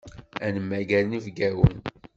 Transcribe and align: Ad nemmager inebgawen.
Ad 0.45 0.51
nemmager 0.55 1.01
inebgawen. 1.03 1.77